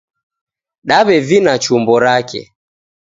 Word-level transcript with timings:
Daw'evina 0.87 1.53
chumbo 1.63 1.93
rake. 2.03 2.41